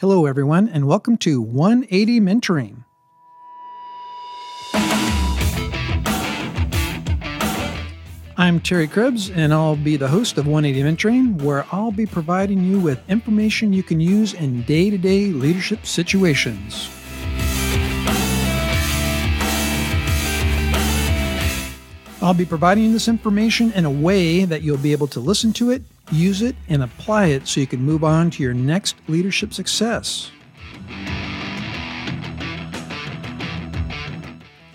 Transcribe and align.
Hello, 0.00 0.24
everyone, 0.24 0.66
and 0.70 0.86
welcome 0.86 1.18
to 1.18 1.42
180 1.42 2.20
Mentoring. 2.20 2.84
I'm 8.38 8.60
Terry 8.60 8.88
Krebs, 8.88 9.28
and 9.28 9.52
I'll 9.52 9.76
be 9.76 9.98
the 9.98 10.08
host 10.08 10.38
of 10.38 10.46
180 10.46 10.88
Mentoring, 10.88 11.42
where 11.42 11.66
I'll 11.70 11.92
be 11.92 12.06
providing 12.06 12.64
you 12.64 12.80
with 12.80 12.98
information 13.10 13.74
you 13.74 13.82
can 13.82 14.00
use 14.00 14.32
in 14.32 14.62
day 14.62 14.88
to 14.88 14.96
day 14.96 15.26
leadership 15.26 15.84
situations. 15.84 16.88
I'll 22.22 22.32
be 22.32 22.46
providing 22.46 22.94
this 22.94 23.06
information 23.06 23.70
in 23.72 23.84
a 23.84 23.90
way 23.90 24.46
that 24.46 24.62
you'll 24.62 24.78
be 24.78 24.92
able 24.92 25.08
to 25.08 25.20
listen 25.20 25.52
to 25.54 25.70
it, 25.70 25.82
use 26.10 26.42
it, 26.42 26.56
and 26.68 26.82
apply 26.82 27.26
it 27.26 27.46
so 27.46 27.60
you 27.60 27.66
can 27.66 27.82
move 27.82 28.04
on 28.04 28.30
to 28.30 28.42
your 28.42 28.54
next 28.54 28.96
leadership 29.08 29.52
success. 29.52 30.30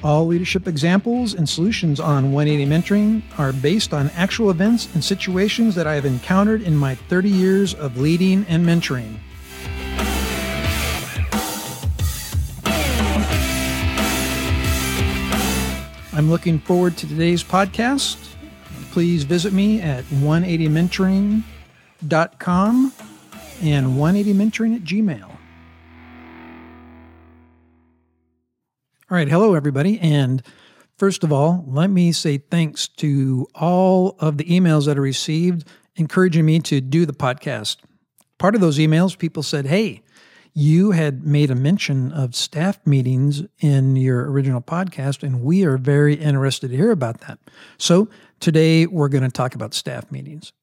All 0.03 0.27
leadership 0.27 0.67
examples 0.67 1.33
and 1.33 1.49
solutions 1.49 1.99
on 1.99 2.31
180 2.31 2.69
Mentoring 2.69 3.23
are 3.39 3.51
based 3.51 3.91
on 3.91 4.11
actual 4.11 4.51
events 4.51 4.87
and 4.93 5.03
situations 5.03 5.73
that 5.73 5.87
I 5.87 5.95
have 5.95 6.05
encountered 6.05 6.61
in 6.61 6.75
my 6.75 6.93
30 6.93 7.29
years 7.29 7.73
of 7.73 7.97
leading 7.97 8.45
and 8.47 8.63
mentoring. 8.63 9.17
I'm 16.13 16.29
looking 16.29 16.59
forward 16.59 16.95
to 16.97 17.07
today's 17.07 17.43
podcast. 17.43 18.34
Please 18.95 19.25
visit 19.25 19.51
me 19.51 19.81
at 19.81 20.05
180mentoring.com 20.05 22.93
and 23.61 23.87
180mentoring 23.87 24.73
at 24.73 24.85
gmail. 24.85 25.27
All 25.27 25.37
right. 29.09 29.27
Hello, 29.27 29.53
everybody. 29.53 29.99
And 29.99 30.41
first 30.97 31.25
of 31.25 31.33
all, 31.33 31.65
let 31.67 31.89
me 31.89 32.13
say 32.13 32.37
thanks 32.37 32.87
to 32.87 33.45
all 33.53 34.15
of 34.19 34.37
the 34.37 34.45
emails 34.45 34.85
that 34.85 34.95
I 34.95 35.01
received 35.01 35.67
encouraging 35.97 36.45
me 36.45 36.59
to 36.59 36.79
do 36.79 37.05
the 37.05 37.11
podcast. 37.11 37.79
Part 38.37 38.55
of 38.55 38.61
those 38.61 38.77
emails, 38.77 39.17
people 39.17 39.43
said, 39.43 39.65
Hey, 39.65 40.05
you 40.57 40.91
had 40.91 41.27
made 41.27 41.51
a 41.51 41.55
mention 41.55 42.13
of 42.13 42.33
staff 42.33 42.79
meetings 42.87 43.43
in 43.59 43.97
your 43.97 44.31
original 44.31 44.61
podcast, 44.61 45.21
and 45.21 45.43
we 45.43 45.65
are 45.65 45.77
very 45.77 46.13
interested 46.13 46.69
to 46.69 46.77
hear 46.77 46.91
about 46.91 47.19
that. 47.21 47.39
So 47.77 48.07
today 48.39 48.85
we're 48.85 49.09
going 49.09 49.23
to 49.23 49.29
talk 49.29 49.55
about 49.55 49.73
staff 49.73 50.11
meetings. 50.11 50.53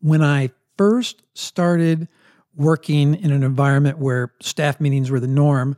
When 0.00 0.22
I 0.22 0.50
first 0.76 1.22
started 1.34 2.08
working 2.56 3.14
in 3.14 3.30
an 3.30 3.42
environment 3.42 3.98
where 3.98 4.32
staff 4.40 4.80
meetings 4.80 5.10
were 5.10 5.20
the 5.20 5.26
norm, 5.26 5.76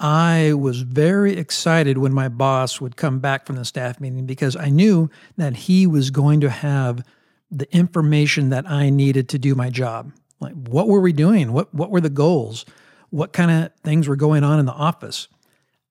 I 0.00 0.52
was 0.52 0.82
very 0.82 1.36
excited 1.36 1.98
when 1.98 2.12
my 2.12 2.28
boss 2.28 2.80
would 2.80 2.96
come 2.96 3.18
back 3.18 3.46
from 3.46 3.56
the 3.56 3.64
staff 3.64 4.00
meeting 4.00 4.26
because 4.26 4.54
I 4.54 4.68
knew 4.68 5.10
that 5.36 5.56
he 5.56 5.86
was 5.86 6.10
going 6.10 6.40
to 6.40 6.50
have 6.50 7.04
the 7.50 7.72
information 7.74 8.50
that 8.50 8.68
I 8.68 8.90
needed 8.90 9.28
to 9.30 9.38
do 9.38 9.54
my 9.54 9.70
job. 9.70 10.12
Like, 10.40 10.54
what 10.54 10.86
were 10.86 11.00
we 11.00 11.12
doing? 11.12 11.52
What, 11.52 11.74
what 11.74 11.90
were 11.90 12.00
the 12.00 12.10
goals? 12.10 12.64
What 13.10 13.32
kind 13.32 13.50
of 13.50 13.72
things 13.82 14.06
were 14.06 14.16
going 14.16 14.44
on 14.44 14.60
in 14.60 14.66
the 14.66 14.72
office? 14.72 15.28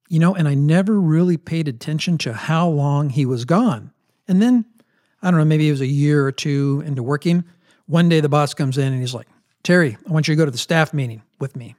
You 0.08 0.20
know, 0.20 0.36
and 0.36 0.48
I 0.48 0.54
never 0.54 1.02
really 1.02 1.36
paid 1.36 1.68
attention 1.68 2.18
to 2.20 2.34
how 2.34 2.70
long 2.70 3.10
he 3.10 3.26
was 3.26 3.44
gone. 3.44 3.92
And 4.28 4.42
then, 4.42 4.66
I 5.22 5.32
don't 5.32 5.40
know, 5.40 5.46
maybe 5.46 5.68
it 5.68 5.72
was 5.72 5.82
a 5.82 5.88
year 5.88 6.26
or 6.26 6.32
two 6.32 6.84
into 6.86 7.04
working. 7.04 7.44
One 7.86 8.10
day 8.10 8.20
the 8.20 8.30
boss 8.30 8.54
comes 8.54 8.78
in 8.78 8.92
and 8.92 9.02
he's 9.02 9.14
like, 9.14 9.28
Terry, 9.64 9.98
I 10.08 10.12
want 10.12 10.28
you 10.28 10.34
to 10.34 10.38
go 10.38 10.46
to 10.46 10.52
the 10.52 10.58
staff 10.58 10.94
meeting 10.94 11.22
with 11.40 11.56
me. 11.56 11.76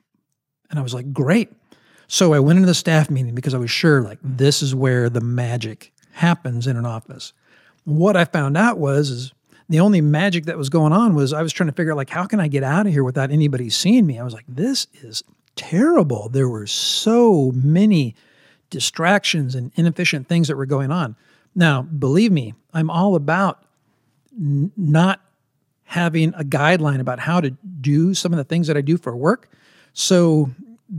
And 0.70 0.78
I 0.78 0.82
was 0.82 0.94
like, 0.94 1.12
great. 1.12 1.50
So 2.06 2.32
I 2.32 2.40
went 2.40 2.58
into 2.58 2.66
the 2.66 2.74
staff 2.74 3.10
meeting 3.10 3.34
because 3.34 3.54
I 3.54 3.58
was 3.58 3.70
sure 3.70 4.02
like 4.02 4.18
this 4.22 4.62
is 4.62 4.74
where 4.74 5.10
the 5.10 5.20
magic 5.20 5.92
happens 6.12 6.66
in 6.66 6.76
an 6.76 6.86
office. 6.86 7.32
What 7.84 8.16
I 8.16 8.24
found 8.24 8.56
out 8.56 8.78
was 8.78 9.10
is 9.10 9.32
the 9.68 9.80
only 9.80 10.00
magic 10.00 10.46
that 10.46 10.56
was 10.56 10.70
going 10.70 10.92
on 10.92 11.14
was 11.14 11.32
I 11.32 11.42
was 11.42 11.52
trying 11.52 11.68
to 11.68 11.74
figure 11.74 11.92
out 11.92 11.98
like 11.98 12.10
how 12.10 12.24
can 12.24 12.40
I 12.40 12.48
get 12.48 12.62
out 12.62 12.86
of 12.86 12.92
here 12.92 13.04
without 13.04 13.30
anybody 13.30 13.68
seeing 13.68 14.06
me? 14.06 14.18
I 14.18 14.24
was 14.24 14.32
like 14.32 14.46
this 14.48 14.86
is 15.02 15.22
terrible. 15.54 16.30
There 16.30 16.48
were 16.48 16.66
so 16.66 17.52
many 17.54 18.14
distractions 18.70 19.54
and 19.54 19.70
inefficient 19.76 20.28
things 20.28 20.48
that 20.48 20.56
were 20.56 20.66
going 20.66 20.90
on. 20.90 21.16
Now, 21.54 21.82
believe 21.82 22.32
me, 22.32 22.54
I'm 22.72 22.90
all 22.90 23.14
about 23.14 23.64
n- 24.36 24.72
not 24.76 25.20
having 25.84 26.34
a 26.34 26.44
guideline 26.44 27.00
about 27.00 27.18
how 27.18 27.40
to 27.40 27.50
do 27.80 28.12
some 28.14 28.32
of 28.32 28.36
the 28.36 28.44
things 28.44 28.66
that 28.66 28.76
I 28.76 28.82
do 28.82 28.98
for 28.98 29.16
work. 29.16 29.50
So 29.94 30.50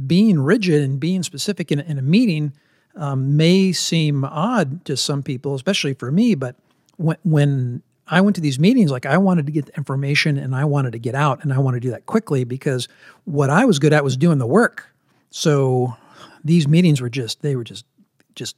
being 0.07 0.39
rigid 0.39 0.81
and 0.81 0.99
being 0.99 1.23
specific 1.23 1.71
in, 1.71 1.79
in 1.79 1.97
a 1.97 2.01
meeting 2.01 2.53
um, 2.95 3.37
may 3.37 3.71
seem 3.71 4.25
odd 4.25 4.83
to 4.85 4.97
some 4.97 5.21
people, 5.23 5.53
especially 5.55 5.93
for 5.93 6.11
me. 6.11 6.35
But 6.35 6.55
when, 6.97 7.17
when 7.23 7.83
I 8.07 8.21
went 8.21 8.35
to 8.37 8.41
these 8.41 8.59
meetings, 8.59 8.91
like 8.91 9.05
I 9.05 9.17
wanted 9.17 9.45
to 9.45 9.51
get 9.51 9.67
the 9.67 9.77
information 9.77 10.37
and 10.37 10.55
I 10.55 10.65
wanted 10.65 10.93
to 10.93 10.99
get 10.99 11.13
out 11.15 11.43
and 11.43 11.53
I 11.53 11.59
wanted 11.59 11.81
to 11.81 11.87
do 11.87 11.91
that 11.91 12.07
quickly 12.07 12.43
because 12.43 12.87
what 13.25 13.49
I 13.51 13.65
was 13.65 13.77
good 13.77 13.93
at 13.93 14.03
was 14.03 14.17
doing 14.17 14.39
the 14.39 14.47
work. 14.47 14.87
So 15.29 15.95
these 16.43 16.67
meetings 16.67 16.99
were 16.99 17.09
just, 17.09 17.41
they 17.43 17.55
were 17.55 17.63
just, 17.63 17.85
just 18.33 18.55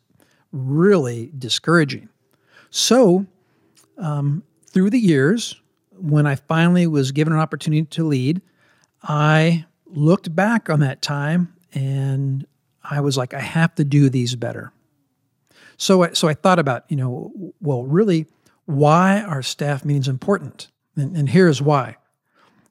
really 0.51 1.31
discouraging. 1.37 2.09
So 2.69 3.25
um, 3.97 4.43
through 4.67 4.89
the 4.89 4.99
years, 4.99 5.59
when 5.91 6.25
I 6.25 6.35
finally 6.35 6.87
was 6.87 7.11
given 7.11 7.33
an 7.33 7.39
opportunity 7.39 7.85
to 7.85 8.07
lead, 8.07 8.41
I 9.03 9.65
looked 9.85 10.35
back 10.35 10.69
on 10.69 10.79
that 10.79 11.01
time 11.01 11.53
and 11.73 12.45
I 12.83 13.01
was 13.01 13.17
like, 13.17 13.33
I 13.33 13.39
have 13.39 13.75
to 13.75 13.83
do 13.83 14.09
these 14.09 14.35
better. 14.35 14.71
So 15.77 16.03
I, 16.03 16.13
so 16.13 16.27
I 16.27 16.33
thought 16.33 16.59
about, 16.59 16.85
you 16.89 16.97
know, 16.97 17.53
well, 17.59 17.83
really, 17.83 18.27
why 18.65 19.21
are 19.21 19.41
staff 19.41 19.83
meetings 19.83 20.07
important? 20.07 20.69
And, 20.95 21.15
and 21.15 21.29
here's 21.29 21.61
why. 21.61 21.97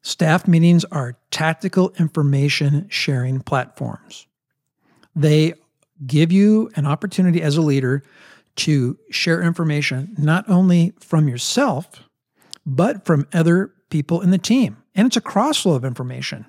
Staff 0.01 0.47
meetings 0.47 0.83
are 0.85 1.17
tactical 1.29 1.93
information 1.99 2.87
sharing 2.89 3.41
platforms. 3.41 4.27
They 5.15 5.53
give 6.05 6.31
you 6.31 6.69
an 6.75 6.85
opportunity 6.85 7.41
as 7.41 7.57
a 7.57 7.61
leader 7.61 8.03
to 8.55 8.97
share 9.09 9.41
information 9.41 10.13
not 10.17 10.47
only 10.49 10.93
from 10.99 11.27
yourself, 11.27 12.03
but 12.65 13.05
from 13.05 13.27
other 13.33 13.73
people 13.89 14.21
in 14.21 14.31
the 14.31 14.37
team. 14.37 14.77
And 14.95 15.07
it's 15.07 15.17
a 15.17 15.21
crossflow 15.21 15.75
of 15.75 15.85
information. 15.85 16.45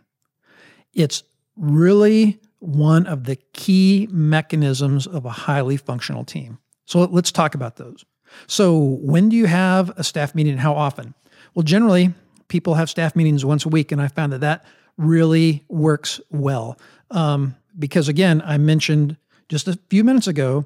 It's 0.92 1.22
really 1.56 2.40
one 2.58 3.06
of 3.06 3.24
the 3.24 3.36
key 3.52 4.08
mechanisms 4.10 5.06
of 5.06 5.24
a 5.24 5.30
highly 5.30 5.76
functional 5.76 6.24
team. 6.24 6.58
So 6.86 7.04
let's 7.04 7.32
talk 7.32 7.54
about 7.54 7.76
those. 7.76 8.04
So, 8.46 8.98
when 9.02 9.28
do 9.28 9.36
you 9.36 9.46
have 9.46 9.90
a 9.98 10.04
staff 10.04 10.34
meeting 10.34 10.52
and 10.52 10.60
how 10.60 10.72
often? 10.74 11.14
Well, 11.54 11.62
generally, 11.62 12.14
people 12.48 12.74
have 12.74 12.88
staff 12.88 13.14
meetings 13.14 13.44
once 13.44 13.66
a 13.66 13.68
week, 13.68 13.92
and 13.92 14.00
I 14.00 14.08
found 14.08 14.32
that 14.32 14.40
that 14.40 14.64
really 14.96 15.64
works 15.68 16.20
well. 16.30 16.78
Um, 17.10 17.56
because 17.78 18.08
again, 18.08 18.42
I 18.44 18.58
mentioned 18.58 19.16
just 19.52 19.68
a 19.68 19.78
few 19.90 20.02
minutes 20.02 20.26
ago 20.26 20.64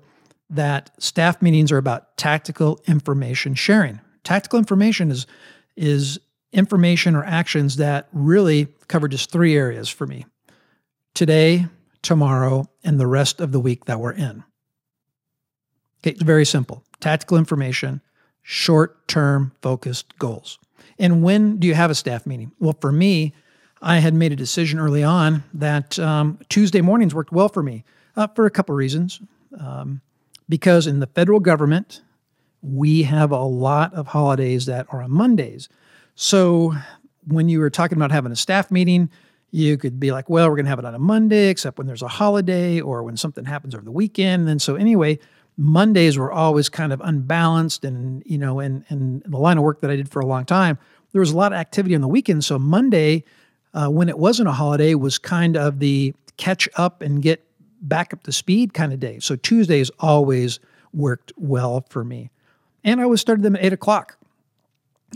that 0.48 0.90
staff 1.02 1.42
meetings 1.42 1.72
are 1.72 1.76
about 1.76 2.16
tactical 2.16 2.80
information 2.86 3.52
sharing. 3.54 4.00
Tactical 4.22 4.60
information 4.60 5.10
is 5.10 5.26
is 5.76 6.20
information 6.52 7.16
or 7.16 7.24
actions 7.24 7.76
that 7.76 8.08
really 8.12 8.68
cover 8.86 9.08
just 9.08 9.32
three 9.32 9.56
areas 9.56 9.88
for 9.88 10.06
me 10.06 10.24
today, 11.14 11.66
tomorrow, 12.00 12.70
and 12.84 13.00
the 13.00 13.08
rest 13.08 13.40
of 13.40 13.50
the 13.50 13.58
week 13.58 13.86
that 13.86 13.98
we're 13.98 14.12
in. 14.12 14.44
Okay, 16.00 16.12
it's 16.12 16.22
very 16.22 16.46
simple 16.46 16.84
tactical 17.00 17.36
information, 17.38 18.00
short 18.42 19.08
term 19.08 19.50
focused 19.62 20.16
goals. 20.16 20.60
And 20.96 21.24
when 21.24 21.56
do 21.58 21.66
you 21.66 21.74
have 21.74 21.90
a 21.90 21.94
staff 21.96 22.24
meeting? 22.24 22.52
Well, 22.60 22.76
for 22.80 22.92
me, 22.92 23.34
I 23.82 23.98
had 23.98 24.14
made 24.14 24.32
a 24.32 24.36
decision 24.36 24.78
early 24.78 25.02
on 25.02 25.44
that 25.54 25.98
um, 25.98 26.38
Tuesday 26.48 26.80
mornings 26.80 27.14
worked 27.14 27.32
well 27.32 27.48
for 27.48 27.62
me 27.62 27.84
uh, 28.16 28.26
for 28.28 28.46
a 28.46 28.50
couple 28.50 28.74
of 28.74 28.78
reasons. 28.78 29.20
Um, 29.58 30.00
because 30.48 30.86
in 30.86 31.00
the 31.00 31.06
federal 31.06 31.40
government, 31.40 32.02
we 32.62 33.02
have 33.02 33.30
a 33.30 33.42
lot 33.42 33.92
of 33.94 34.08
holidays 34.08 34.66
that 34.66 34.86
are 34.90 35.02
on 35.02 35.10
Mondays. 35.10 35.68
So 36.14 36.74
when 37.26 37.48
you 37.48 37.60
were 37.60 37.70
talking 37.70 37.98
about 37.98 38.12
having 38.12 38.32
a 38.32 38.36
staff 38.36 38.70
meeting, 38.70 39.10
you 39.50 39.76
could 39.76 39.98
be 39.98 40.12
like, 40.12 40.28
well, 40.28 40.48
we're 40.48 40.56
going 40.56 40.66
to 40.66 40.70
have 40.70 40.78
it 40.78 40.84
on 40.84 40.94
a 40.94 40.98
Monday, 40.98 41.48
except 41.48 41.78
when 41.78 41.86
there's 41.86 42.02
a 42.02 42.08
holiday 42.08 42.80
or 42.80 43.02
when 43.02 43.16
something 43.16 43.44
happens 43.44 43.74
over 43.74 43.84
the 43.84 43.90
weekend. 43.90 44.48
And 44.48 44.60
so, 44.60 44.74
anyway, 44.74 45.18
Mondays 45.56 46.18
were 46.18 46.30
always 46.30 46.68
kind 46.68 46.92
of 46.92 47.00
unbalanced. 47.02 47.84
And, 47.84 48.22
you 48.26 48.38
know, 48.38 48.60
in, 48.60 48.84
in 48.90 49.22
the 49.24 49.38
line 49.38 49.58
of 49.58 49.64
work 49.64 49.80
that 49.80 49.90
I 49.90 49.96
did 49.96 50.08
for 50.08 50.20
a 50.20 50.26
long 50.26 50.44
time, 50.44 50.78
there 51.12 51.20
was 51.20 51.30
a 51.30 51.36
lot 51.36 51.52
of 51.52 51.58
activity 51.58 51.94
on 51.94 52.00
the 52.00 52.08
weekend. 52.08 52.44
So, 52.44 52.58
Monday, 52.58 53.24
uh, 53.74 53.88
when 53.88 54.08
it 54.08 54.18
wasn't 54.18 54.48
a 54.48 54.52
holiday, 54.52 54.94
was 54.94 55.18
kind 55.18 55.56
of 55.56 55.78
the 55.78 56.14
catch 56.36 56.68
up 56.76 57.02
and 57.02 57.22
get 57.22 57.44
back 57.82 58.12
up 58.12 58.22
to 58.24 58.32
speed 58.32 58.74
kind 58.74 58.92
of 58.92 59.00
day. 59.00 59.18
So, 59.20 59.36
Tuesdays 59.36 59.90
always 60.00 60.60
worked 60.92 61.32
well 61.36 61.84
for 61.90 62.04
me. 62.04 62.30
And 62.84 63.00
I 63.00 63.04
always 63.04 63.20
started 63.20 63.42
them 63.42 63.56
at 63.56 63.64
eight 63.64 63.72
o'clock, 63.72 64.18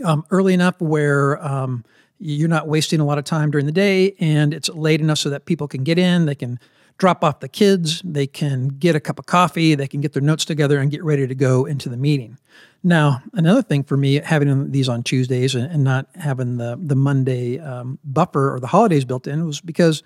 um, 0.03 0.25
early 0.29 0.53
enough 0.53 0.79
where, 0.79 1.43
um, 1.45 1.83
you're 2.21 2.47
not 2.47 2.67
wasting 2.67 2.99
a 2.99 3.05
lot 3.05 3.17
of 3.17 3.23
time 3.23 3.49
during 3.49 3.65
the 3.65 3.71
day 3.71 4.15
and 4.19 4.53
it's 4.53 4.69
late 4.69 5.01
enough 5.01 5.17
so 5.17 5.29
that 5.31 5.45
people 5.45 5.67
can 5.67 5.83
get 5.83 5.97
in, 5.97 6.27
they 6.27 6.35
can 6.35 6.59
drop 6.99 7.23
off 7.23 7.39
the 7.39 7.49
kids, 7.49 7.99
they 8.05 8.27
can 8.27 8.67
get 8.67 8.95
a 8.95 8.99
cup 8.99 9.17
of 9.17 9.25
coffee, 9.25 9.73
they 9.73 9.87
can 9.87 10.01
get 10.01 10.13
their 10.13 10.21
notes 10.21 10.45
together 10.45 10.77
and 10.77 10.91
get 10.91 11.03
ready 11.03 11.25
to 11.25 11.33
go 11.33 11.65
into 11.65 11.89
the 11.89 11.97
meeting. 11.97 12.37
Now, 12.83 13.21
another 13.33 13.61
thing 13.61 13.83
for 13.83 13.95
me, 13.95 14.15
having 14.15 14.71
these 14.71 14.89
on 14.89 15.03
Tuesdays 15.03 15.53
and, 15.53 15.71
and 15.71 15.83
not 15.83 16.07
having 16.15 16.57
the 16.57 16.79
the 16.81 16.95
Monday 16.95 17.59
um, 17.59 17.99
buffer 18.03 18.53
or 18.53 18.59
the 18.59 18.67
holidays 18.67 19.05
built 19.05 19.27
in 19.27 19.45
was 19.45 19.61
because 19.61 20.01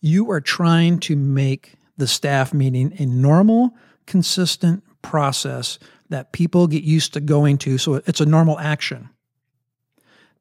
you 0.00 0.30
are 0.30 0.40
trying 0.40 1.00
to 1.00 1.16
make 1.16 1.74
the 1.96 2.06
staff 2.06 2.52
meeting 2.52 2.94
a 2.98 3.06
normal, 3.06 3.74
consistent 4.06 4.82
process 5.02 5.78
that 6.08 6.32
people 6.32 6.66
get 6.66 6.82
used 6.82 7.12
to 7.14 7.20
going 7.20 7.58
to. 7.58 7.78
So 7.78 7.94
it's 8.06 8.20
a 8.20 8.26
normal 8.26 8.58
action. 8.58 9.10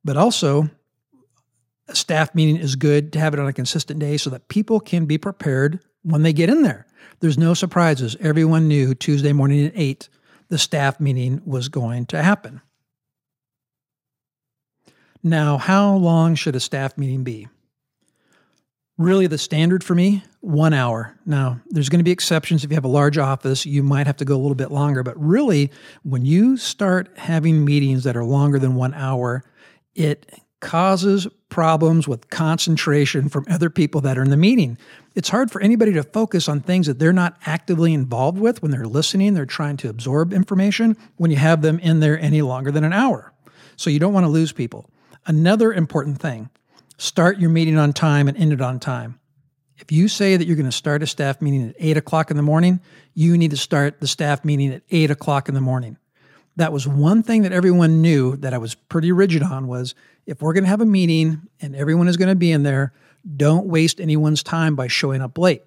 But 0.04 0.18
also, 0.18 0.70
a 1.88 1.96
staff 1.96 2.34
meeting 2.34 2.58
is 2.58 2.76
good 2.76 3.14
to 3.14 3.20
have 3.20 3.34
it 3.34 3.40
on 3.40 3.48
a 3.48 3.54
consistent 3.54 4.00
day 4.00 4.18
so 4.18 4.30
that 4.30 4.48
people 4.48 4.80
can 4.80 5.06
be 5.06 5.18
prepared 5.18 5.80
when 6.04 6.24
they 6.24 6.34
get 6.34 6.50
in 6.50 6.64
there. 6.64 6.86
There's 7.20 7.38
no 7.38 7.54
surprises. 7.54 8.18
Everyone 8.20 8.68
knew 8.68 8.94
Tuesday 8.94 9.34
morning 9.34 9.66
at 9.66 9.74
8 9.76 10.10
the 10.50 10.58
staff 10.58 11.00
meeting 11.00 11.42
was 11.46 11.70
going 11.70 12.06
to 12.08 12.22
happen. 12.22 12.62
Now, 15.24 15.58
how 15.58 15.96
long 15.96 16.36
should 16.36 16.56
a 16.56 16.60
staff 16.60 16.98
meeting 16.98 17.24
be? 17.24 17.48
Really, 18.98 19.26
the 19.26 19.38
standard 19.38 19.84
for 19.84 19.96
me, 19.96 20.24
one 20.42 20.74
hour. 20.74 21.18
Now, 21.26 21.62
there's 21.70 21.90
going 21.90 22.00
to 22.00 22.04
be 22.04 22.12
exceptions. 22.12 22.64
If 22.64 22.70
you 22.70 22.76
have 22.76 22.86
a 22.86 22.90
large 22.90 23.18
office, 23.18 23.66
you 23.66 23.82
might 23.82 24.06
have 24.06 24.18
to 24.18 24.26
go 24.26 24.36
a 24.36 24.42
little 24.42 24.54
bit 24.54 24.70
longer. 24.70 25.02
But 25.02 25.20
really, 25.20 25.72
when 26.04 26.26
you 26.26 26.58
start 26.58 27.10
having 27.18 27.66
meetings 27.66 28.04
that 28.04 28.16
are 28.16 28.26
longer 28.26 28.60
than 28.60 28.76
one 28.76 28.94
hour, 28.94 29.44
it 29.96 30.32
causes 30.64 31.28
problems 31.50 32.08
with 32.08 32.30
concentration 32.30 33.28
from 33.28 33.46
other 33.50 33.70
people 33.70 34.02
that 34.02 34.18
are 34.18 34.24
in 34.24 34.30
the 34.30 34.38
meeting. 34.38 34.78
It's 35.14 35.30
hard 35.30 35.52
for 35.52 35.62
anybody 35.62 35.92
to 35.94 36.04
focus 36.04 36.48
on 36.50 36.62
things 36.62 36.88
that 36.88 36.98
they're 36.98 37.14
not 37.14 37.38
actively 37.46 37.94
involved 37.94 38.40
with 38.40 38.62
when 38.62 38.72
they're 38.72 38.88
listening, 38.88 39.34
they're 39.34 39.46
trying 39.46 39.78
to 39.78 39.90
absorb 39.90 40.34
information 40.34 40.98
when 41.18 41.30
you 41.30 41.38
have 41.38 41.62
them 41.62 41.80
in 41.80 42.00
there 42.00 42.18
any 42.18 42.42
longer 42.42 42.72
than 42.72 42.86
an 42.86 42.94
hour. 42.94 43.34
So 43.76 43.90
you 43.90 44.00
don't 44.00 44.14
want 44.14 44.24
to 44.24 44.30
lose 44.30 44.54
people. 44.54 44.90
Another 45.28 45.72
important 45.72 46.20
thing 46.20 46.50
start 46.98 47.40
your 47.40 47.50
meeting 47.50 47.78
on 47.78 47.92
time 47.92 48.30
and 48.30 48.38
end 48.38 48.54
it 48.54 48.62
on 48.62 48.80
time. 48.80 49.20
If 49.78 49.92
you 49.92 50.08
say 50.08 50.38
that 50.38 50.46
you're 50.46 50.56
going 50.56 50.66
to 50.66 50.72
start 50.72 51.04
a 51.04 51.08
staff 51.08 51.42
meeting 51.42 51.70
at 51.70 51.76
8 51.78 51.98
o'clock 51.98 52.32
in 52.32 52.38
the 52.38 52.44
morning, 52.44 52.80
you 53.14 53.38
need 53.38 53.52
to 53.52 53.58
start 53.58 54.00
the 54.00 54.08
staff 54.08 54.46
meeting 54.46 54.72
at 54.72 54.84
8 54.90 55.12
o'clock 55.12 55.50
in 55.50 55.56
the 55.56 55.62
morning. 55.62 55.98
That 56.56 56.72
was 56.72 56.88
one 56.88 57.24
thing 57.24 57.42
that 57.44 57.52
everyone 57.52 58.02
knew 58.02 58.36
that 58.38 58.54
I 58.54 58.58
was 58.58 58.76
pretty 58.76 59.12
rigid 59.12 59.42
on 59.42 59.68
was 59.68 59.96
if 60.26 60.42
we're 60.42 60.54
going 60.54 60.64
to 60.64 60.70
have 60.70 60.82
a 60.82 60.86
meeting 60.86 61.42
and 61.62 61.76
everyone 61.76 62.08
is 62.08 62.18
going 62.18 62.30
to 62.30 62.36
be 62.36 62.52
in 62.52 62.64
there, 62.64 62.94
don't 63.36 63.66
waste 63.66 64.00
anyone's 64.00 64.44
time 64.44 64.76
by 64.76 64.88
showing 64.88 65.22
up 65.22 65.38
late. 65.38 65.64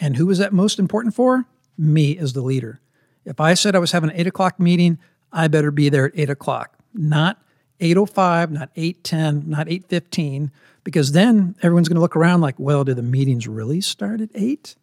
And 0.00 0.16
who 0.16 0.26
was 0.26 0.38
that 0.38 0.52
most 0.52 0.78
important 0.78 1.14
for? 1.14 1.44
Me 1.76 2.16
as 2.16 2.32
the 2.32 2.40
leader. 2.40 2.80
If 3.24 3.40
I 3.40 3.54
said 3.54 3.74
I 3.74 3.80
was 3.80 3.92
having 3.92 4.10
an 4.10 4.16
eight 4.16 4.26
o'clock 4.26 4.58
meeting, 4.58 4.98
I 5.32 5.48
better 5.48 5.70
be 5.70 5.88
there 5.88 6.06
at 6.06 6.12
eight 6.14 6.30
o'clock, 6.30 6.78
not 6.92 7.42
805, 7.80 8.52
not 8.52 8.70
810, 8.76 9.50
not 9.50 9.68
815, 9.68 10.50
because 10.84 11.12
then 11.12 11.56
everyone's 11.62 11.88
going 11.88 11.96
to 11.96 12.00
look 12.00 12.16
around 12.16 12.40
like, 12.40 12.58
well, 12.58 12.84
do 12.84 12.94
the 12.94 13.02
meetings 13.02 13.48
really 13.48 13.80
start 13.80 14.20
at 14.20 14.30
8? 14.34 14.76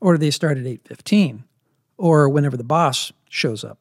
Or 0.00 0.14
do 0.14 0.18
they 0.18 0.30
start 0.30 0.56
at 0.56 0.66
815? 0.66 1.44
Or 1.98 2.28
whenever 2.28 2.56
the 2.56 2.64
boss 2.64 3.12
shows 3.28 3.62
up. 3.62 3.78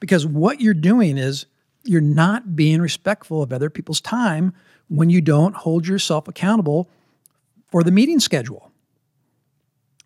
Because 0.00 0.26
what 0.26 0.60
you're 0.60 0.74
doing 0.74 1.18
is 1.18 1.46
you're 1.84 2.00
not 2.00 2.56
being 2.56 2.80
respectful 2.80 3.42
of 3.42 3.52
other 3.52 3.70
people's 3.70 4.00
time 4.00 4.52
when 4.88 5.10
you 5.10 5.20
don't 5.20 5.54
hold 5.54 5.86
yourself 5.86 6.26
accountable 6.26 6.90
for 7.70 7.82
the 7.82 7.92
meeting 7.92 8.18
schedule. 8.18 8.70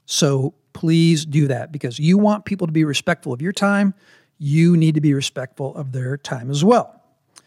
So 0.07 0.55
please 0.73 1.25
do 1.25 1.49
that 1.49 1.73
because 1.73 1.99
you 1.99 2.19
want 2.19 2.45
people 2.45 2.67
to 2.67 2.73
be 2.73 2.85
respectful 2.85 3.33
of 3.33 3.41
your 3.41 3.53
time. 3.53 3.95
You 4.39 4.77
need 4.77 4.95
to 4.97 5.01
be 5.01 5.15
respectful 5.15 5.75
of 5.77 5.93
their 5.93 6.17
time 6.17 6.51
as 6.51 6.65
well. 6.65 7.01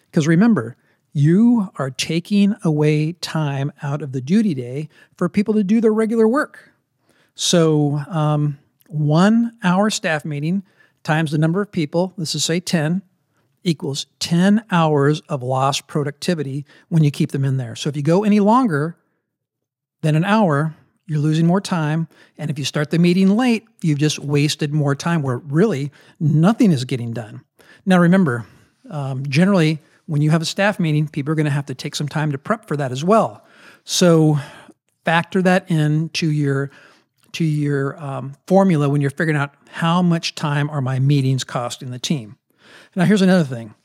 Because 0.10 0.28
remember, 0.28 0.76
you 1.14 1.70
are 1.78 1.92
taking 1.92 2.56
away 2.64 3.14
time 3.14 3.72
out 3.84 4.02
of 4.02 4.12
the 4.12 4.22
duty 4.22 4.54
day 4.54 4.90
for 5.18 5.30
people 5.30 5.54
to 5.56 5.64
do 5.64 5.82
their 5.82 5.94
regular 5.94 6.28
work. 6.28 6.72
So, 7.36 8.02
um, 8.08 8.58
one 8.88 9.58
hour 9.64 9.90
staff 9.90 10.26
meeting 10.26 10.64
times 11.07 11.31
the 11.31 11.38
number 11.38 11.62
of 11.62 11.71
people, 11.71 12.13
this 12.18 12.36
is 12.36 12.44
say 12.44 12.59
10, 12.59 13.01
equals 13.63 14.07
10 14.19 14.63
hours 14.69 15.21
of 15.21 15.42
lost 15.42 15.88
productivity 15.88 16.65
when 16.89 17.04
you 17.04 17.12
keep 17.12 17.31
them 17.31 17.45
in 17.45 17.57
there. 17.57 17.75
So 17.75 17.88
if 17.89 17.95
you 17.95 18.04
go 18.04 18.24
any 18.24 18.42
longer 18.42 18.98
than 20.01 20.15
an 20.15 20.25
hour, 20.25 20.75
you're 21.07 21.19
losing 21.19 21.48
more 21.48 21.62
time. 21.62 22.09
And 22.38 22.51
if 22.51 22.59
you 22.59 22.65
start 22.65 22.92
the 22.92 23.00
meeting 23.00 23.38
late, 23.38 23.65
you've 23.81 24.00
just 24.00 24.19
wasted 24.19 24.74
more 24.74 24.95
time 24.95 25.21
where 25.21 25.38
really 25.38 25.92
nothing 26.19 26.71
is 26.74 26.83
getting 26.83 27.13
done. 27.13 27.42
Now, 27.86 28.00
remember, 28.00 28.45
um, 28.89 29.25
generally, 29.27 29.80
when 30.07 30.21
you 30.21 30.31
have 30.31 30.42
a 30.42 30.45
staff 30.45 30.77
meeting, 30.77 31.07
people 31.07 31.31
are 31.31 31.36
going 31.36 31.45
to 31.45 31.51
have 31.51 31.65
to 31.68 31.75
take 31.75 31.95
some 31.95 32.09
time 32.09 32.33
to 32.33 32.38
prep 32.38 32.68
for 32.68 32.75
that 32.75 32.92
as 32.92 33.04
well. 33.04 33.45
So 33.86 34.38
factor 35.06 35.42
that 35.42 35.71
into 35.71 36.30
your 36.30 36.69
to 37.34 37.44
your 37.44 38.02
um, 38.02 38.34
formula 38.48 38.90
when 38.90 39.02
you're 39.02 39.10
figuring 39.10 39.38
out 39.38 39.54
how 39.70 40.02
much 40.02 40.36
time 40.36 40.70
are 40.70 40.82
my 40.82 41.00
meetings 41.00 41.44
costing 41.44 41.92
the 41.92 42.00
team. 42.00 42.38
Now, 42.96 43.06
here's 43.06 43.22
another 43.22 43.44
thing 43.44 43.76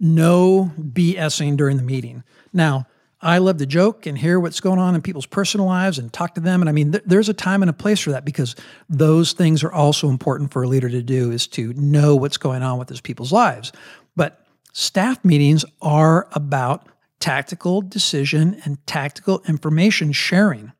no 0.00 0.72
BSing 0.78 1.56
during 1.56 1.76
the 1.76 1.82
meeting. 1.82 2.24
Now, 2.52 2.86
I 3.20 3.38
love 3.38 3.56
to 3.56 3.66
joke 3.66 4.04
and 4.04 4.18
hear 4.18 4.38
what's 4.38 4.60
going 4.60 4.78
on 4.78 4.94
in 4.94 5.00
people's 5.00 5.24
personal 5.24 5.64
lives 5.64 5.98
and 5.98 6.12
talk 6.12 6.34
to 6.34 6.42
them. 6.42 6.60
And 6.60 6.68
I 6.68 6.72
mean, 6.72 6.92
th- 6.92 7.04
there's 7.06 7.30
a 7.30 7.34
time 7.34 7.62
and 7.62 7.70
a 7.70 7.74
place 7.74 8.00
for 8.00 8.10
that 8.10 8.24
because 8.24 8.54
those 8.90 9.32
things 9.32 9.64
are 9.64 9.72
also 9.72 10.10
important 10.10 10.52
for 10.52 10.62
a 10.62 10.68
leader 10.68 10.90
to 10.90 11.02
do 11.02 11.30
is 11.30 11.46
to 11.48 11.72
know 11.72 12.16
what's 12.16 12.36
going 12.36 12.62
on 12.62 12.78
with 12.78 12.88
those 12.88 13.00
people's 13.00 13.32
lives. 13.32 13.72
But 14.14 14.44
staff 14.74 15.24
meetings 15.24 15.64
are 15.80 16.28
about 16.32 16.86
tactical 17.18 17.80
decision 17.80 18.60
and 18.66 18.86
tactical 18.86 19.42
information 19.48 20.12
sharing. 20.12 20.72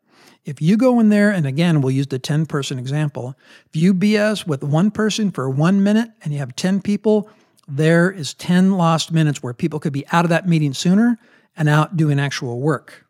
If 0.44 0.60
you 0.60 0.76
go 0.76 1.00
in 1.00 1.08
there, 1.08 1.30
and 1.30 1.46
again, 1.46 1.80
we'll 1.80 1.92
use 1.92 2.06
the 2.06 2.18
10 2.18 2.46
person 2.46 2.78
example, 2.78 3.34
if 3.66 3.76
you 3.76 3.94
BS 3.94 4.46
with 4.46 4.62
one 4.62 4.90
person 4.90 5.30
for 5.30 5.48
one 5.48 5.82
minute 5.82 6.10
and 6.22 6.32
you 6.32 6.38
have 6.38 6.54
10 6.54 6.82
people, 6.82 7.30
there 7.66 8.10
is 8.10 8.34
10 8.34 8.72
lost 8.72 9.10
minutes 9.10 9.42
where 9.42 9.54
people 9.54 9.80
could 9.80 9.92
be 9.92 10.06
out 10.12 10.24
of 10.24 10.28
that 10.28 10.46
meeting 10.46 10.74
sooner 10.74 11.18
and 11.56 11.68
out 11.68 11.96
doing 11.96 12.20
actual 12.20 12.60
work. 12.60 13.06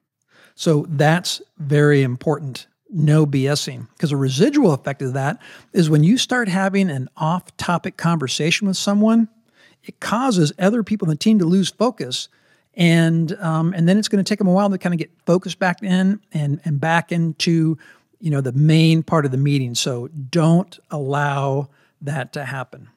So 0.54 0.86
that's 0.88 1.42
very 1.58 2.02
important. 2.02 2.68
No 2.88 3.26
BSing. 3.26 3.88
Because 3.94 4.12
a 4.12 4.16
residual 4.16 4.72
effect 4.72 5.02
of 5.02 5.14
that 5.14 5.42
is 5.72 5.90
when 5.90 6.04
you 6.04 6.16
start 6.16 6.48
having 6.48 6.88
an 6.88 7.08
off 7.16 7.56
topic 7.56 7.96
conversation 7.96 8.68
with 8.68 8.76
someone, 8.76 9.28
it 9.82 9.98
causes 9.98 10.52
other 10.58 10.84
people 10.84 11.06
in 11.06 11.10
the 11.10 11.16
team 11.16 11.40
to 11.40 11.44
lose 11.44 11.70
focus 11.70 12.28
and 12.76 13.32
um, 13.40 13.72
and 13.74 13.88
then 13.88 13.98
it's 13.98 14.08
going 14.08 14.22
to 14.22 14.28
take 14.28 14.38
them 14.38 14.48
a 14.48 14.52
while 14.52 14.70
to 14.70 14.78
kind 14.78 14.94
of 14.94 14.98
get 14.98 15.10
focused 15.26 15.58
back 15.58 15.82
in 15.82 16.20
and 16.32 16.60
and 16.64 16.80
back 16.80 17.12
into 17.12 17.78
you 18.20 18.30
know 18.30 18.40
the 18.40 18.52
main 18.52 19.02
part 19.02 19.24
of 19.24 19.30
the 19.30 19.36
meeting. 19.38 19.74
So 19.74 20.08
don't 20.08 20.78
allow 20.90 21.68
that 22.02 22.32
to 22.34 22.44
happen. 22.44 22.88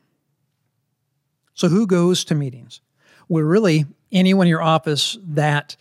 So 1.54 1.70
who 1.70 1.88
goes 1.88 2.24
to 2.26 2.36
meetings? 2.36 2.82
Well, 3.30 3.44
really 3.44 3.86
anyone 4.12 4.48
in 4.48 4.50
your 4.50 4.62
office 4.62 5.18
that 5.24 5.76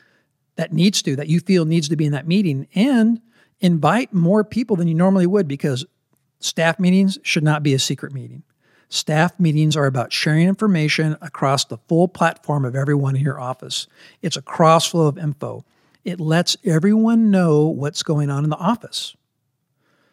that 0.56 0.72
needs 0.72 1.02
to 1.02 1.16
that 1.16 1.28
you 1.28 1.40
feel 1.40 1.64
needs 1.64 1.88
to 1.88 1.96
be 1.96 2.06
in 2.06 2.12
that 2.12 2.26
meeting 2.26 2.66
and 2.74 3.20
invite 3.60 4.12
more 4.12 4.44
people 4.44 4.76
than 4.76 4.88
you 4.88 4.94
normally 4.94 5.26
would 5.26 5.48
because 5.48 5.84
staff 6.40 6.78
meetings 6.78 7.18
should 7.22 7.44
not 7.44 7.62
be 7.62 7.74
a 7.74 7.78
secret 7.78 8.12
meeting. 8.12 8.42
Staff 8.88 9.38
meetings 9.40 9.76
are 9.76 9.86
about 9.86 10.12
sharing 10.12 10.46
information 10.48 11.16
across 11.20 11.64
the 11.64 11.78
full 11.88 12.08
platform 12.08 12.64
of 12.64 12.76
everyone 12.76 13.16
in 13.16 13.22
your 13.22 13.40
office. 13.40 13.86
It's 14.22 14.36
a 14.36 14.42
cross 14.42 14.88
flow 14.88 15.06
of 15.06 15.18
info. 15.18 15.64
It 16.04 16.20
lets 16.20 16.56
everyone 16.64 17.30
know 17.30 17.66
what's 17.66 18.04
going 18.04 18.30
on 18.30 18.44
in 18.44 18.50
the 18.50 18.56
office. 18.56 19.16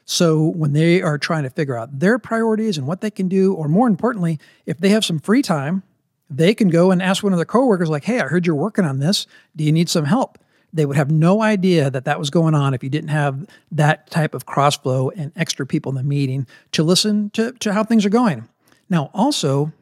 So 0.06 0.44
when 0.44 0.74
they 0.74 1.02
are 1.02 1.18
trying 1.18 1.44
to 1.44 1.50
figure 1.50 1.78
out 1.78 2.00
their 2.00 2.18
priorities 2.20 2.78
and 2.78 2.88
what 2.88 3.02
they 3.02 3.12
can 3.12 3.28
do, 3.28 3.54
or 3.54 3.68
more 3.68 3.88
importantly, 3.88 4.40
if 4.66 4.80
they 4.80 4.90
have 4.90 5.06
some 5.06 5.20
free 5.20 5.42
time, 5.42 5.84
they 6.30 6.56
can 6.56 6.70
go 6.70 6.90
and 6.92 7.02
ask 7.02 7.24
one 7.24 7.32
of 7.32 7.38
their 7.38 7.46
coworkers, 7.46 7.90
like, 7.90 8.06
hey, 8.06 8.20
I 8.20 8.26
heard 8.26 8.46
you're 8.46 8.56
working 8.56 8.86
on 8.86 9.00
this. 9.00 9.28
Do 9.56 9.64
you 9.64 9.72
need 9.72 9.88
some 9.88 10.06
help? 10.06 10.40
They 10.74 10.88
would 10.88 10.98
have 10.98 11.12
no 11.12 11.44
idea 11.44 11.92
that 11.92 12.06
that 12.06 12.18
was 12.18 12.32
going 12.32 12.56
on 12.56 12.74
if 12.74 12.84
you 12.84 12.90
didn't 12.90 13.10
have 13.10 13.48
that 13.72 14.10
type 14.10 14.34
of 14.34 14.48
cross 14.48 14.76
flow 14.76 15.12
and 15.12 15.32
extra 15.36 15.68
people 15.68 15.92
in 15.92 15.96
the 15.96 16.04
meeting 16.04 16.48
to 16.72 16.82
listen 16.82 17.30
to, 17.32 17.52
to 17.52 17.72
how 17.72 17.84
things 17.84 18.04
are 18.06 18.10
going. 18.10 18.50
Now, 18.94 19.10
also, 19.12 19.74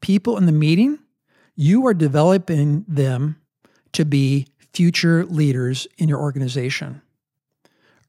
people 0.00 0.36
in 0.36 0.46
the 0.46 0.50
meeting, 0.50 0.98
you 1.54 1.86
are 1.86 1.94
developing 1.94 2.84
them 2.88 3.36
to 3.92 4.04
be 4.04 4.48
future 4.74 5.24
leaders 5.24 5.86
in 5.98 6.08
your 6.08 6.18
organization. 6.18 7.00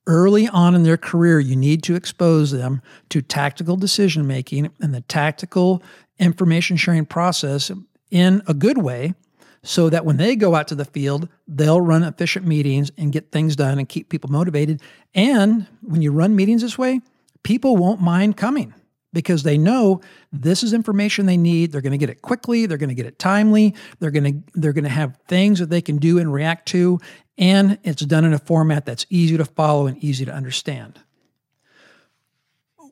Early 0.07 0.47
on 0.47 0.73
in 0.73 0.81
their 0.81 0.97
career, 0.97 1.39
you 1.39 1.55
need 1.55 1.83
to 1.83 1.93
expose 1.93 2.49
them 2.49 2.81
to 3.09 3.21
tactical 3.21 3.75
decision 3.75 4.25
making 4.25 4.71
and 4.81 4.95
the 4.95 5.01
tactical 5.01 5.83
information 6.17 6.75
sharing 6.75 7.05
process 7.05 7.69
in 8.09 8.41
a 8.47 8.55
good 8.55 8.79
way 8.79 9.13
so 9.61 9.91
that 9.91 10.05
when 10.05 10.17
they 10.17 10.35
go 10.35 10.55
out 10.55 10.67
to 10.69 10.75
the 10.75 10.85
field, 10.85 11.29
they'll 11.47 11.81
run 11.81 12.01
efficient 12.01 12.47
meetings 12.47 12.91
and 12.97 13.13
get 13.13 13.31
things 13.31 13.55
done 13.55 13.77
and 13.77 13.87
keep 13.87 14.09
people 14.09 14.31
motivated. 14.31 14.81
And 15.13 15.67
when 15.83 16.01
you 16.01 16.11
run 16.11 16.35
meetings 16.35 16.63
this 16.63 16.79
way, 16.79 17.01
people 17.43 17.77
won't 17.77 18.01
mind 18.01 18.37
coming 18.37 18.73
because 19.13 19.43
they 19.43 19.57
know 19.57 20.01
this 20.31 20.63
is 20.63 20.73
information 20.73 21.25
they 21.25 21.37
need. 21.37 21.71
They're 21.71 21.81
going 21.81 21.91
to 21.91 21.97
get 21.97 22.09
it 22.09 22.21
quickly, 22.21 22.65
they're 22.65 22.77
going 22.77 22.89
to 22.89 22.95
get 22.95 23.05
it 23.05 23.19
timely, 23.19 23.73
they're 23.99 24.11
going 24.11 24.43
to 24.43 24.59
they're 24.59 24.73
going 24.73 24.83
to 24.83 24.89
have 24.89 25.17
things 25.27 25.59
that 25.59 25.69
they 25.69 25.81
can 25.81 25.97
do 25.97 26.19
and 26.19 26.31
react 26.31 26.67
to, 26.69 26.99
and 27.37 27.77
it's 27.83 28.03
done 28.03 28.25
in 28.25 28.33
a 28.33 28.39
format 28.39 28.85
that's 28.85 29.05
easy 29.09 29.37
to 29.37 29.45
follow 29.45 29.87
and 29.87 30.03
easy 30.03 30.25
to 30.25 30.33
understand. 30.33 30.99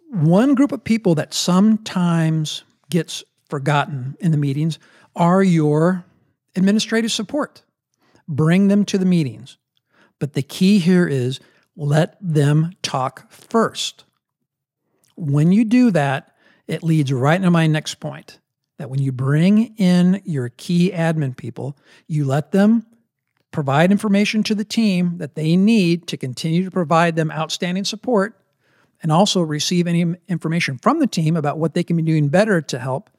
One 0.09 0.55
group 0.55 0.71
of 0.71 0.83
people 0.83 1.15
that 1.15 1.33
sometimes 1.33 2.63
gets 2.89 3.23
forgotten 3.49 4.15
in 4.19 4.31
the 4.31 4.37
meetings 4.37 4.79
are 5.15 5.43
your 5.43 6.05
administrative 6.55 7.11
support. 7.11 7.63
Bring 8.27 8.69
them 8.69 8.85
to 8.85 8.97
the 8.97 9.05
meetings. 9.05 9.57
But 10.19 10.33
the 10.33 10.41
key 10.41 10.79
here 10.79 11.07
is 11.07 11.39
let 11.75 12.17
them 12.21 12.73
talk 12.81 13.29
first. 13.29 14.04
When 15.15 15.51
you 15.51 15.65
do 15.65 15.91
that, 15.91 16.35
it 16.67 16.83
leads 16.83 17.11
right 17.11 17.35
into 17.35 17.51
my 17.51 17.67
next 17.67 17.95
point 17.95 18.39
that 18.77 18.89
when 18.89 19.01
you 19.01 19.11
bring 19.11 19.75
in 19.77 20.21
your 20.25 20.49
key 20.49 20.91
admin 20.91 21.35
people, 21.35 21.77
you 22.07 22.25
let 22.25 22.51
them 22.51 22.85
provide 23.51 23.91
information 23.91 24.43
to 24.43 24.55
the 24.55 24.65
team 24.65 25.17
that 25.17 25.35
they 25.35 25.55
need 25.55 26.07
to 26.07 26.17
continue 26.17 26.65
to 26.65 26.71
provide 26.71 27.15
them 27.15 27.31
outstanding 27.31 27.85
support 27.85 28.37
and 29.01 29.11
also 29.11 29.39
receive 29.41 29.87
any 29.87 30.15
information 30.27 30.77
from 30.77 30.99
the 30.99 31.07
team 31.07 31.37
about 31.37 31.57
what 31.57 31.73
they 31.73 31.83
can 31.83 31.95
be 31.95 32.03
doing 32.03 32.27
better 32.27 32.61
to 32.61 32.79
help. 32.79 33.09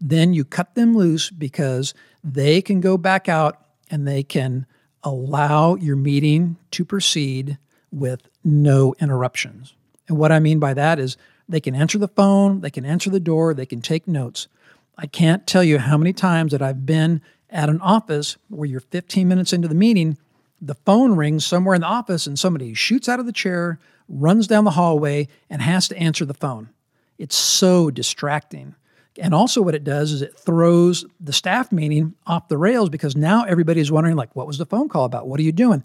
Then 0.00 0.34
you 0.34 0.44
cut 0.44 0.74
them 0.74 0.96
loose 0.96 1.30
because 1.30 1.94
they 2.24 2.60
can 2.60 2.80
go 2.80 2.96
back 2.96 3.28
out 3.28 3.64
and 3.90 4.08
they 4.08 4.22
can 4.22 4.66
allow 5.04 5.76
your 5.76 5.96
meeting 5.96 6.56
to 6.72 6.84
proceed 6.84 7.58
with 7.92 8.28
no 8.42 8.94
interruptions. 9.00 9.74
And 10.08 10.18
what 10.18 10.32
I 10.32 10.40
mean 10.40 10.58
by 10.58 10.74
that 10.74 10.98
is 10.98 11.16
they 11.48 11.60
can 11.60 11.74
answer 11.74 11.98
the 11.98 12.08
phone, 12.08 12.60
they 12.60 12.70
can 12.70 12.84
answer 12.84 13.10
the 13.10 13.20
door, 13.20 13.54
they 13.54 13.66
can 13.66 13.80
take 13.80 14.08
notes. 14.08 14.48
I 14.96 15.06
can't 15.06 15.46
tell 15.46 15.64
you 15.64 15.78
how 15.78 15.98
many 15.98 16.12
times 16.12 16.52
that 16.52 16.62
I've 16.62 16.86
been 16.86 17.20
at 17.50 17.68
an 17.68 17.80
office 17.80 18.36
where 18.48 18.68
you're 18.68 18.80
15 18.80 19.26
minutes 19.26 19.52
into 19.52 19.68
the 19.68 19.74
meeting, 19.74 20.18
the 20.60 20.74
phone 20.74 21.16
rings 21.16 21.44
somewhere 21.44 21.74
in 21.74 21.82
the 21.82 21.86
office 21.86 22.26
and 22.26 22.38
somebody 22.38 22.74
shoots 22.74 23.08
out 23.08 23.20
of 23.20 23.26
the 23.26 23.32
chair, 23.32 23.78
runs 24.08 24.46
down 24.46 24.64
the 24.64 24.72
hallway, 24.72 25.28
and 25.50 25.62
has 25.62 25.88
to 25.88 25.96
answer 25.96 26.24
the 26.24 26.34
phone. 26.34 26.70
It's 27.18 27.36
so 27.36 27.90
distracting. 27.90 28.74
And 29.20 29.32
also, 29.32 29.62
what 29.62 29.76
it 29.76 29.84
does 29.84 30.10
is 30.10 30.22
it 30.22 30.36
throws 30.36 31.04
the 31.20 31.32
staff 31.32 31.70
meeting 31.70 32.14
off 32.26 32.48
the 32.48 32.58
rails 32.58 32.88
because 32.88 33.14
now 33.14 33.44
everybody's 33.44 33.92
wondering, 33.92 34.16
like, 34.16 34.34
what 34.34 34.46
was 34.46 34.58
the 34.58 34.66
phone 34.66 34.88
call 34.88 35.04
about? 35.04 35.28
What 35.28 35.38
are 35.38 35.44
you 35.44 35.52
doing? 35.52 35.84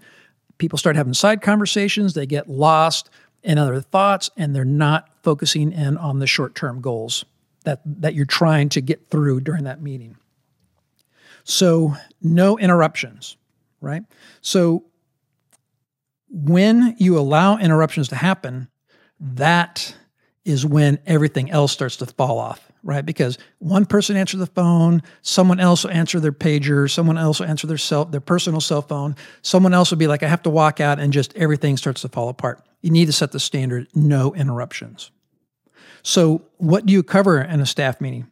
People 0.58 0.78
start 0.78 0.96
having 0.96 1.14
side 1.14 1.40
conversations, 1.40 2.14
they 2.14 2.26
get 2.26 2.48
lost 2.48 3.08
in 3.42 3.58
other 3.58 3.80
thoughts, 3.80 4.30
and 4.36 4.54
they're 4.54 4.64
not 4.64 5.08
focusing 5.22 5.72
in 5.72 5.96
on 5.96 6.18
the 6.18 6.26
short 6.26 6.54
term 6.54 6.80
goals 6.80 7.24
that, 7.64 7.80
that 7.84 8.14
you're 8.14 8.24
trying 8.24 8.68
to 8.70 8.80
get 8.80 9.10
through 9.10 9.40
during 9.40 9.64
that 9.64 9.82
meeting. 9.82 10.16
So, 11.44 11.96
no 12.22 12.58
interruptions, 12.58 13.36
right? 13.80 14.02
So, 14.40 14.84
when 16.28 16.94
you 16.98 17.18
allow 17.18 17.58
interruptions 17.58 18.08
to 18.08 18.16
happen, 18.16 18.68
that 19.18 19.94
is 20.44 20.64
when 20.64 20.98
everything 21.06 21.50
else 21.50 21.72
starts 21.72 21.96
to 21.96 22.06
fall 22.06 22.38
off, 22.38 22.70
right? 22.82 23.04
Because 23.04 23.36
one 23.58 23.84
person 23.84 24.16
answers 24.16 24.40
the 24.40 24.46
phone, 24.46 25.02
someone 25.22 25.60
else 25.60 25.84
will 25.84 25.90
answer 25.90 26.20
their 26.20 26.32
pager, 26.32 26.90
someone 26.90 27.18
else 27.18 27.40
will 27.40 27.46
answer 27.46 27.66
their 27.66 27.78
cell, 27.78 28.04
their 28.04 28.20
personal 28.20 28.60
cell 28.60 28.82
phone, 28.82 29.16
someone 29.42 29.74
else 29.74 29.90
will 29.90 29.98
be 29.98 30.06
like, 30.06 30.22
I 30.22 30.28
have 30.28 30.42
to 30.44 30.50
walk 30.50 30.80
out, 30.80 30.98
and 30.98 31.12
just 31.12 31.34
everything 31.36 31.76
starts 31.76 32.02
to 32.02 32.08
fall 32.08 32.28
apart. 32.28 32.64
You 32.80 32.90
need 32.90 33.06
to 33.06 33.12
set 33.12 33.32
the 33.32 33.40
standard, 33.40 33.88
no 33.94 34.34
interruptions. 34.34 35.10
So, 36.02 36.42
what 36.56 36.86
do 36.86 36.92
you 36.92 37.02
cover 37.02 37.40
in 37.40 37.60
a 37.60 37.66
staff 37.66 38.00
meeting? 38.00 38.30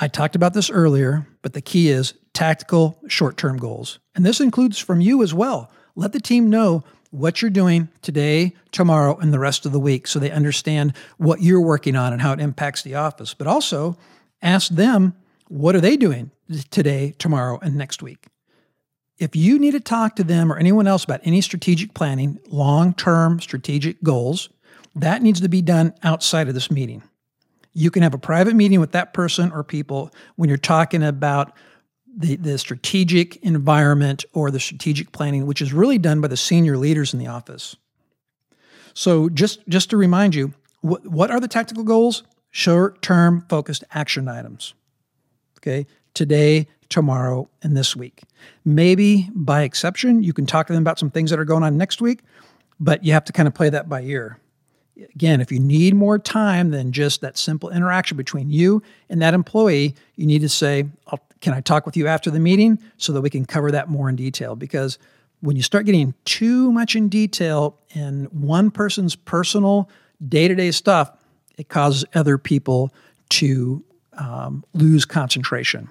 I 0.00 0.08
talked 0.08 0.36
about 0.36 0.54
this 0.54 0.70
earlier, 0.70 1.26
but 1.42 1.52
the 1.52 1.60
key 1.60 1.88
is 1.88 2.14
tactical 2.32 2.98
short 3.08 3.36
term 3.36 3.58
goals. 3.58 3.98
And 4.14 4.24
this 4.24 4.40
includes 4.40 4.78
from 4.78 5.00
you 5.00 5.22
as 5.22 5.34
well. 5.34 5.70
Let 5.96 6.12
the 6.12 6.20
team 6.20 6.48
know 6.48 6.84
what 7.10 7.42
you're 7.42 7.50
doing 7.50 7.88
today, 8.02 8.54
tomorrow, 8.70 9.16
and 9.16 9.32
the 9.32 9.38
rest 9.38 9.66
of 9.66 9.72
the 9.72 9.80
week 9.80 10.06
so 10.06 10.18
they 10.18 10.30
understand 10.30 10.92
what 11.16 11.42
you're 11.42 11.60
working 11.60 11.96
on 11.96 12.12
and 12.12 12.22
how 12.22 12.32
it 12.32 12.40
impacts 12.40 12.82
the 12.82 12.94
office. 12.94 13.34
But 13.34 13.46
also 13.46 13.96
ask 14.42 14.70
them, 14.70 15.14
what 15.48 15.74
are 15.74 15.80
they 15.80 15.96
doing 15.96 16.30
today, 16.70 17.14
tomorrow, 17.18 17.58
and 17.60 17.76
next 17.76 18.02
week? 18.02 18.26
If 19.18 19.34
you 19.34 19.58
need 19.58 19.72
to 19.72 19.80
talk 19.80 20.16
to 20.16 20.24
them 20.24 20.52
or 20.52 20.58
anyone 20.58 20.86
else 20.86 21.04
about 21.04 21.20
any 21.24 21.40
strategic 21.40 21.94
planning, 21.94 22.38
long 22.48 22.94
term 22.94 23.40
strategic 23.40 24.02
goals, 24.02 24.48
that 24.94 25.22
needs 25.22 25.40
to 25.40 25.48
be 25.48 25.62
done 25.62 25.94
outside 26.02 26.48
of 26.48 26.54
this 26.54 26.70
meeting. 26.70 27.02
You 27.72 27.90
can 27.90 28.02
have 28.02 28.14
a 28.14 28.18
private 28.18 28.54
meeting 28.54 28.80
with 28.80 28.92
that 28.92 29.12
person 29.12 29.52
or 29.52 29.62
people 29.62 30.12
when 30.36 30.48
you're 30.48 30.58
talking 30.58 31.02
about 31.02 31.52
the, 32.16 32.36
the 32.36 32.58
strategic 32.58 33.36
environment 33.36 34.24
or 34.32 34.50
the 34.50 34.58
strategic 34.58 35.12
planning, 35.12 35.46
which 35.46 35.62
is 35.62 35.72
really 35.72 35.98
done 35.98 36.20
by 36.20 36.28
the 36.28 36.36
senior 36.36 36.76
leaders 36.76 37.12
in 37.12 37.20
the 37.20 37.28
office. 37.28 37.76
So 38.94 39.28
just, 39.28 39.66
just 39.68 39.90
to 39.90 39.96
remind 39.96 40.34
you, 40.34 40.52
what, 40.80 41.06
what 41.06 41.30
are 41.30 41.38
the 41.38 41.46
tactical 41.48 41.84
goals? 41.84 42.24
Short-term 42.50 43.44
focused 43.48 43.84
action 43.92 44.26
items. 44.26 44.74
Okay, 45.58 45.86
today, 46.18 46.66
tomorrow, 46.88 47.48
and 47.62 47.76
this 47.76 47.96
week. 47.96 48.22
Maybe 48.64 49.30
by 49.34 49.62
exception, 49.62 50.22
you 50.22 50.32
can 50.32 50.46
talk 50.46 50.66
to 50.66 50.72
them 50.72 50.82
about 50.82 50.98
some 50.98 51.10
things 51.10 51.30
that 51.30 51.38
are 51.38 51.44
going 51.44 51.62
on 51.62 51.78
next 51.78 52.00
week, 52.00 52.20
but 52.78 53.04
you 53.04 53.12
have 53.12 53.24
to 53.24 53.32
kind 53.32 53.48
of 53.48 53.54
play 53.54 53.70
that 53.70 53.88
by 53.88 54.02
ear 54.02 54.38
again, 55.14 55.40
if 55.40 55.52
you 55.52 55.60
need 55.60 55.94
more 55.94 56.18
time 56.18 56.70
than 56.70 56.92
just 56.92 57.20
that 57.20 57.38
simple 57.38 57.70
interaction 57.70 58.16
between 58.16 58.50
you 58.50 58.82
and 59.08 59.22
that 59.22 59.34
employee, 59.34 59.94
you 60.16 60.26
need 60.26 60.40
to 60.40 60.48
say, 60.48 60.86
Can 61.40 61.54
I 61.54 61.60
talk 61.60 61.86
with 61.86 61.96
you 61.96 62.06
after 62.06 62.30
the 62.30 62.40
meeting 62.40 62.78
so 62.96 63.12
that 63.12 63.20
we 63.20 63.30
can 63.30 63.44
cover 63.44 63.70
that 63.70 63.88
more 63.88 64.08
in 64.08 64.16
detail? 64.16 64.56
Because 64.56 64.98
when 65.40 65.56
you 65.56 65.62
start 65.62 65.86
getting 65.86 66.14
too 66.24 66.72
much 66.72 66.96
in 66.96 67.08
detail 67.08 67.78
in 67.90 68.24
one 68.26 68.70
person's 68.70 69.14
personal 69.14 69.88
day 70.26 70.48
to 70.48 70.54
day 70.54 70.70
stuff, 70.70 71.12
it 71.56 71.68
causes 71.68 72.04
other 72.14 72.38
people 72.38 72.92
to 73.30 73.84
um, 74.14 74.64
lose 74.74 75.04
concentration. 75.04 75.88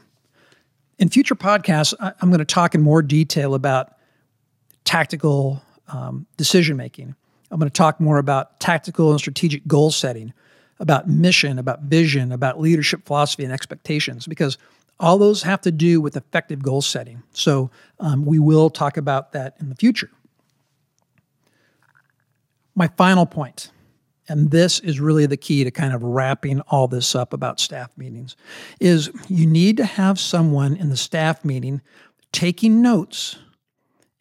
In 1.00 1.10
future 1.10 1.36
podcasts, 1.36 1.94
I'm 2.00 2.30
going 2.30 2.39
to 2.39 2.46
talk 2.46 2.74
in 2.74 2.82
more 2.82 3.01
detail 3.01 3.54
about 3.54 3.94
tactical 4.84 5.62
um, 5.88 6.25
decision 6.38 6.77
making 6.77 7.16
I'm 7.51 7.60
going 7.60 7.70
to 7.70 7.74
talk 7.74 8.00
more 8.00 8.18
about 8.18 8.60
tactical 8.60 9.12
and 9.12 9.20
strategic 9.20 9.66
goal 9.68 9.92
setting, 9.92 10.34
about 10.80 11.08
mission, 11.08 11.60
about 11.60 11.82
vision, 11.84 12.32
about 12.32 12.60
leadership 12.60 13.06
philosophy 13.06 13.44
and 13.44 13.54
expectations, 13.54 14.27
because 14.27 14.58
all 15.00 15.18
those 15.18 15.44
have 15.44 15.62
to 15.62 15.72
do 15.72 16.01
with 16.01 16.18
effective 16.18 16.62
goal 16.62 16.82
setting. 16.82 17.24
So 17.32 17.70
um, 18.00 18.25
we 18.25 18.39
will 18.39 18.70
talk 18.70 18.98
about 18.98 19.32
that 19.34 19.56
in 19.60 19.70
the 19.70 19.75
future. 19.75 20.10
My 22.75 22.88
final 22.89 23.25
point, 23.25 23.72
and 24.28 24.52
this 24.52 24.80
is 24.80 25.00
really 25.00 25.26
the 25.26 25.38
key 25.38 25.64
to 25.64 25.72
kind 25.72 25.94
of 25.94 26.04
wrapping 26.04 26.62
all 26.62 26.88
this 26.88 27.16
up 27.16 27.34
about 27.34 27.60
staff 27.60 27.90
meetings, 27.98 28.36
is 28.80 29.10
you 29.28 29.48
need 29.48 29.78
to 29.78 29.86
have 29.86 30.20
someone 30.20 30.76
in 30.76 30.90
the 30.90 30.98
staff 30.98 31.46
meeting 31.46 31.82
taking 32.32 32.82
notes 32.82 33.38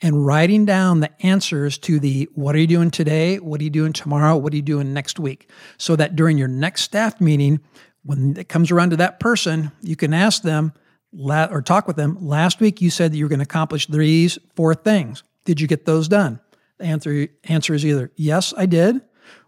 and 0.00 0.26
writing 0.26 0.64
down 0.64 1.00
the 1.00 1.26
answers 1.26 1.78
to 1.78 1.98
the 1.98 2.28
what 2.34 2.54
are 2.54 2.58
you 2.58 2.66
doing 2.66 2.90
today? 2.90 3.38
What 3.38 3.60
are 3.60 3.64
you 3.64 3.70
doing 3.70 3.92
tomorrow? 3.92 4.36
What 4.36 4.52
are 4.52 4.56
you 4.56 4.62
doing 4.62 4.92
next 4.92 5.18
week? 5.18 5.50
So 5.78 5.96
that 5.96 6.16
during 6.16 6.36
your 6.38 6.48
next 6.48 6.82
staff 6.82 7.20
meeting, 7.20 7.60
when 8.04 8.36
it 8.36 8.48
comes 8.48 8.70
around 8.70 8.90
to 8.90 8.96
that 8.98 9.20
person, 9.20 9.72
you 9.80 9.96
can 9.96 10.12
ask 10.14 10.42
them 10.42 10.72
or 11.18 11.62
talk 11.62 11.86
with 11.86 11.96
them. 11.96 12.18
Last 12.20 12.60
week, 12.60 12.80
you 12.80 12.90
said 12.90 13.12
that 13.12 13.16
you 13.16 13.24
were 13.24 13.28
going 13.30 13.38
to 13.38 13.44
accomplish 13.44 13.86
these 13.86 14.38
four 14.54 14.74
things. 14.74 15.22
Did 15.44 15.60
you 15.60 15.66
get 15.66 15.86
those 15.86 16.08
done? 16.08 16.40
The 16.78 16.84
answer, 16.84 17.28
answer 17.44 17.72
is 17.72 17.86
either 17.86 18.12
yes, 18.16 18.52
I 18.56 18.66
did, 18.66 19.00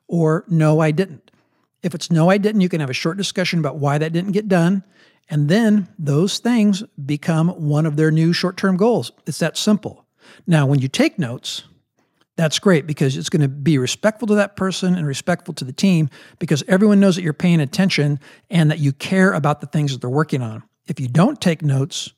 or 0.09 0.45
no, 0.49 0.81
I 0.81 0.91
didn't. 0.91 1.31
If 1.83 1.95
it's 1.95 2.11
no, 2.11 2.29
I 2.29 2.39
didn't, 2.39 2.63
you 2.63 2.69
can 2.69 2.81
have 2.81 2.91
a 2.91 2.95
short 2.95 3.17
discussion 3.17 3.61
about 3.61 3.77
why 3.77 3.99
that 3.99 4.13
didn't 4.13 4.33
get 4.33 4.49
done. 4.49 4.83
And 5.31 5.49
then 5.49 5.89
those 5.99 6.39
things 6.39 6.83
become 7.05 7.49
one 7.49 7.87
of 7.87 7.97
their 7.97 8.11
new 8.11 8.33
short 8.33 8.57
term 8.57 8.77
goals. 8.77 9.13
It's 9.27 9.39
that 9.39 9.57
simple. 9.57 10.07
Now, 10.47 10.67
when 10.67 10.81
you 10.81 10.89
take 10.89 11.19
notes, 11.19 11.63
that's 12.37 12.59
great 12.59 12.87
because 12.87 13.17
it's 13.17 13.29
going 13.29 13.43
to 13.43 13.49
be 13.49 13.79
respectful 13.79 14.29
to 14.29 14.37
that 14.37 14.57
person 14.57 14.95
and 14.95 15.07
respectful 15.07 15.55
to 15.55 15.65
the 15.65 15.73
team 15.73 16.09
because 16.39 16.63
everyone 16.69 17.01
knows 17.01 17.17
that 17.17 17.23
you're 17.23 17.33
paying 17.33 17.61
attention 17.61 18.21
and 18.49 18.71
that 18.71 18.79
you 18.79 18.93
care 18.93 19.33
about 19.33 19.61
the 19.61 19.67
things 19.67 19.93
that 19.93 20.01
they're 20.01 20.09
working 20.09 20.41
on. 20.41 20.63
If 20.87 21.01
you 21.01 21.09
don't 21.09 21.41
take 21.41 21.63
notes, 21.63 22.13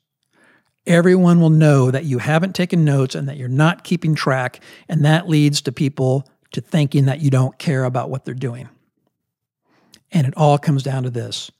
everyone 0.86 1.40
will 1.40 1.50
know 1.50 1.90
that 1.90 2.04
you 2.04 2.18
haven't 2.18 2.54
taken 2.54 2.84
notes 2.84 3.14
and 3.14 3.28
that 3.28 3.38
you're 3.38 3.48
not 3.48 3.82
keeping 3.82 4.14
track. 4.14 4.60
And 4.88 5.04
that 5.04 5.28
leads 5.28 5.62
to 5.62 5.72
people 5.72 6.28
to 6.52 6.60
thinking 6.60 7.06
that 7.06 7.20
you 7.20 7.30
don't 7.30 7.58
care 7.58 7.84
about 7.84 8.10
what 8.10 8.24
they're 8.24 8.34
doing. 8.34 8.68
And 10.12 10.26
it 10.26 10.34
all 10.36 10.58
comes 10.58 10.82
down 10.82 11.04
to 11.04 11.10
this 11.10 11.50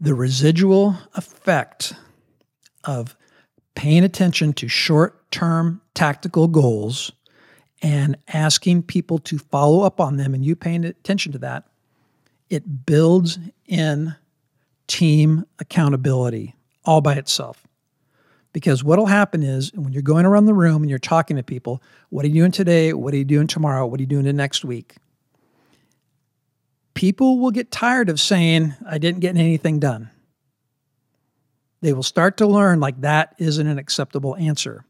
the 0.00 0.14
residual 0.14 0.96
effect 1.14 1.94
of 2.84 3.16
paying 3.74 4.04
attention 4.04 4.52
to 4.52 4.68
short 4.68 5.30
term 5.30 5.80
tactical 5.94 6.48
goals 6.48 7.10
and 7.82 8.16
asking 8.32 8.82
people 8.82 9.18
to 9.18 9.38
follow 9.38 9.82
up 9.82 10.00
on 10.00 10.16
them 10.16 10.34
and 10.34 10.44
you 10.44 10.56
paying 10.56 10.84
attention 10.84 11.32
to 11.32 11.38
that, 11.38 11.64
it 12.50 12.86
builds 12.86 13.38
in 13.66 14.14
team 14.86 15.44
accountability 15.58 16.54
all 16.84 17.00
by 17.00 17.14
itself. 17.14 17.67
Because 18.58 18.82
what'll 18.82 19.06
happen 19.06 19.44
is 19.44 19.72
when 19.76 19.92
you're 19.92 20.02
going 20.02 20.26
around 20.26 20.46
the 20.46 20.52
room 20.52 20.82
and 20.82 20.90
you're 20.90 20.98
talking 20.98 21.36
to 21.36 21.44
people, 21.44 21.80
what 22.08 22.24
are 22.24 22.28
you 22.28 22.40
doing 22.40 22.50
today? 22.50 22.92
What 22.92 23.14
are 23.14 23.16
you 23.16 23.24
doing 23.24 23.46
tomorrow? 23.46 23.86
What 23.86 24.00
are 24.00 24.02
you 24.02 24.08
doing 24.08 24.24
the 24.24 24.32
next 24.32 24.64
week? 24.64 24.96
People 26.92 27.38
will 27.38 27.52
get 27.52 27.70
tired 27.70 28.08
of 28.08 28.18
saying, 28.18 28.74
I 28.84 28.98
didn't 28.98 29.20
get 29.20 29.36
anything 29.36 29.78
done. 29.78 30.10
They 31.82 31.92
will 31.92 32.02
start 32.02 32.36
to 32.38 32.48
learn 32.48 32.80
like 32.80 33.00
that 33.02 33.36
isn't 33.38 33.64
an 33.64 33.78
acceptable 33.78 34.34
answer. 34.34 34.84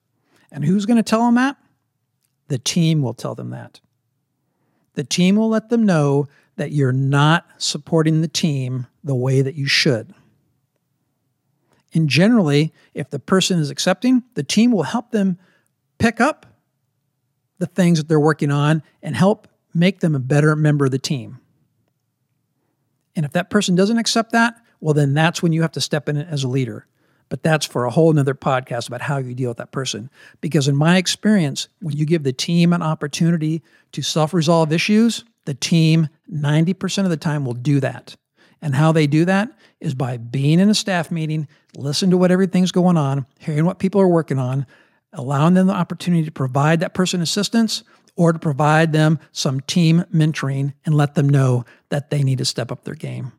And 0.51 0.65
who's 0.65 0.87
going 0.87 0.97
to 0.97 1.03
tell 1.03 1.27
them 1.27 1.35
that? 1.35 1.59
The 2.47 2.57
team 2.57 3.03
will 3.03 3.13
tell 3.13 3.35
them 3.35 3.51
that. 3.51 3.81
The 4.95 5.05
team 5.05 5.37
will 5.37 5.51
let 5.51 5.69
them 5.69 5.85
know 5.85 6.27
that 6.57 6.73
you're 6.73 6.91
not 6.91 7.47
supporting 7.59 8.23
the 8.23 8.29
team 8.29 8.87
the 9.05 9.15
way 9.15 9.43
that 9.43 9.57
you 9.57 9.67
should. 9.67 10.15
And 11.95 12.09
generally, 12.09 12.73
if 12.95 13.11
the 13.11 13.19
person 13.19 13.59
is 13.59 13.71
accepting, 13.71 14.23
the 14.35 14.43
team 14.43 14.73
will 14.73 14.83
help 14.83 15.11
them 15.11 15.39
pick 15.99 16.21
up 16.21 16.47
the 17.59 17.67
things 17.67 17.99
that 17.99 18.09
they're 18.09 18.21
working 18.21 18.51
on 18.51 18.83
and 19.03 19.17
help 19.17 19.49
make 19.75 20.01
them 20.01 20.15
a 20.15 20.21
better 20.21 20.55
member 20.55 20.85
of 20.85 20.91
the 20.91 20.99
team. 20.99 21.39
And 23.17 23.25
if 23.25 23.33
that 23.33 23.51
person 23.51 23.75
doesn't 23.75 23.99
accept 23.99 24.33
that, 24.33 24.55
well, 24.81 24.95
then 24.95 25.15
that's 25.15 25.43
when 25.43 25.53
you 25.53 25.63
have 25.63 25.73
to 25.73 25.81
step 25.81 26.09
in 26.09 26.17
as 26.17 26.45
a 26.45 26.49
leader. 26.49 26.87
But 27.29 27.43
that's 27.43 27.67
for 27.67 27.85
a 27.85 27.91
whole 27.91 28.13
nother 28.13 28.35
podcast 28.35 28.89
about 28.89 29.03
how 29.03 29.19
you 29.19 29.35
deal 29.35 29.51
with 29.51 29.59
that 29.59 29.73
person. 29.73 30.09
Because 30.41 30.69
in 30.69 30.77
my 30.77 30.97
experience, 30.97 31.69
when 31.81 31.97
you 31.97 32.07
give 32.07 32.23
the 32.23 32.33
team 32.33 32.73
an 32.73 32.81
opportunity 32.81 33.63
to 33.93 34.03
self 34.03 34.33
resolve 34.33 34.73
issues, 34.73 35.25
the 35.45 35.55
team 35.55 36.09
90% 36.33 37.05
of 37.05 37.11
the 37.11 37.17
time 37.17 37.45
will 37.45 37.55
do 37.55 37.81
that. 37.81 38.17
And 38.61 38.75
how 38.75 38.93
they 38.93 39.07
do 39.07 39.25
that 39.25 39.51
is 39.81 39.95
by 39.95 40.17
being 40.17 40.59
in 40.59 40.69
a 40.69 40.75
staff 40.75 41.11
meeting, 41.11 41.47
listen 41.77 42.11
to 42.11 42.19
what 42.19 42.31
everything's 42.31 42.73
going 42.73 42.97
on, 42.97 43.27
hearing 43.39 43.65
what 43.65 43.79
people 43.79 44.01
are 44.01 44.09
working 44.09 44.39
on, 44.39 44.67
allowing 45.13 45.55
them 45.55 45.69
the 45.69 45.75
opportunity 45.75 46.25
to 46.25 46.33
provide 46.33 46.81
that 46.81 46.95
person 46.95 47.23
assistance 47.23 47.85
or 48.17 48.33
to 48.33 48.39
provide 48.39 48.93
them 48.93 49.19
some 49.31 49.61
team 49.61 50.05
mentoring 50.13 50.75
and 50.85 50.95
let 50.97 51.15
them 51.15 51.29
know 51.29 51.65
that 51.91 52.11
they 52.11 52.25
need 52.25 52.39
to 52.39 52.45
step 52.45 52.73
up 52.73 52.85
their 52.85 52.95
game. 52.95 53.33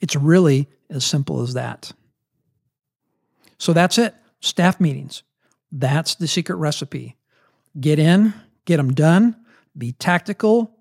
It's 0.00 0.16
really 0.16 0.68
as 0.88 1.04
simple 1.04 1.42
as 1.42 1.54
that. 1.54 1.92
So 3.58 3.72
that's 3.72 3.98
it. 3.98 4.14
Staff 4.40 4.80
meetings. 4.80 5.22
That's 5.70 6.14
the 6.14 6.28
secret 6.28 6.56
recipe. 6.56 7.16
Get 7.78 7.98
in, 7.98 8.32
get 8.64 8.78
them 8.78 8.94
done, 8.94 9.36
be 9.76 9.92
tactical, 9.92 10.74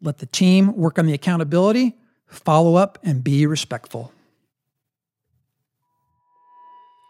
let 0.00 0.18
the 0.18 0.26
team 0.26 0.76
work 0.76 0.98
on 0.98 1.06
the 1.06 1.14
accountability, 1.14 1.96
follow 2.26 2.76
up, 2.76 2.98
and 3.02 3.22
be 3.22 3.46
respectful. 3.46 4.12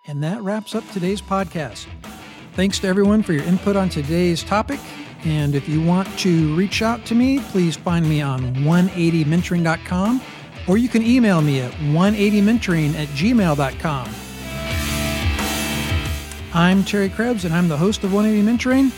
And 0.06 0.22
that 0.22 0.40
wraps 0.42 0.74
up 0.74 0.88
today's 0.92 1.20
podcast. 1.20 1.86
Thanks 2.52 2.78
to 2.80 2.86
everyone 2.86 3.22
for 3.22 3.32
your 3.32 3.42
input 3.44 3.76
on 3.76 3.88
today's 3.88 4.42
topic. 4.42 4.80
And 5.24 5.54
if 5.54 5.68
you 5.68 5.82
want 5.82 6.06
to 6.20 6.54
reach 6.54 6.80
out 6.80 7.04
to 7.06 7.14
me, 7.14 7.40
please 7.40 7.76
find 7.76 8.08
me 8.08 8.22
on 8.22 8.54
180mentoring.com 8.56 10.22
or 10.66 10.78
you 10.78 10.88
can 10.88 11.02
email 11.02 11.40
me 11.40 11.60
at 11.60 11.72
180mentoring 11.72 12.94
at 12.94 13.08
gmail.com. 13.08 14.08
I'm 16.54 16.84
Terry 16.84 17.10
Krebs, 17.10 17.44
and 17.44 17.54
I'm 17.54 17.68
the 17.68 17.76
host 17.76 18.02
of 18.02 18.12
180 18.14 18.50
Mentoring. 18.50 18.90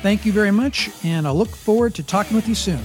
Thank 0.00 0.24
you 0.24 0.32
very 0.32 0.50
much, 0.50 0.90
and 1.04 1.26
I 1.26 1.30
look 1.30 1.50
forward 1.50 1.94
to 1.96 2.02
talking 2.02 2.36
with 2.36 2.48
you 2.48 2.54
soon. 2.54 2.80